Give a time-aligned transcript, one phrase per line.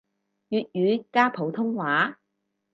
[0.49, 0.63] 粵
[0.99, 2.19] 語加普通話